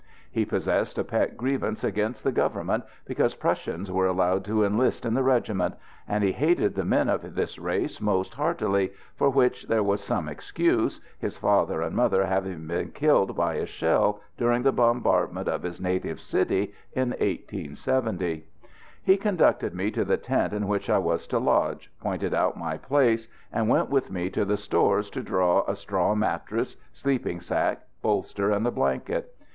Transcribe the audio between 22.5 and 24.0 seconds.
my place, and went